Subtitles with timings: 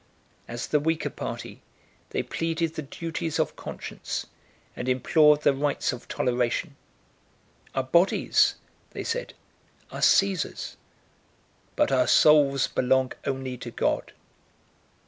[0.47, 1.61] As the weaker party,
[2.09, 4.25] they pleaded the duties of conscience,
[4.75, 6.75] and implored the rights of toleration:
[7.75, 8.55] "Our bodies,"
[8.93, 9.35] they said,
[9.91, 10.75] "are Cæsar's,
[11.75, 14.11] but our souls belong only to God."